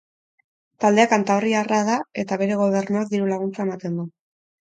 [0.83, 4.09] Taldea Kantabriarra da eta bere gobernuak diru laguntza ematen du.